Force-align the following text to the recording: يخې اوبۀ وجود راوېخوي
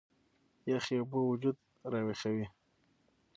يخې 0.71 0.95
اوبۀ 0.99 1.19
وجود 1.29 1.57
راوېخوي 1.91 2.45